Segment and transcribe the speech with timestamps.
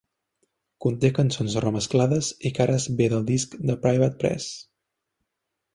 [0.85, 4.53] Conté cançons remesclades i cares b del disc "The Private Press".